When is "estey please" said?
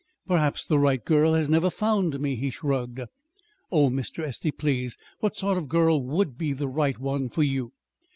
4.23-4.97